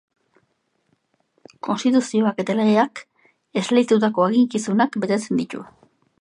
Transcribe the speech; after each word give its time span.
Konstituzioak 1.67 2.41
eta 2.45 2.55
legeak 2.61 3.03
esleitutako 3.63 4.27
eginkizunak 4.33 4.99
betetzen 5.05 5.45
ditu. 5.45 5.63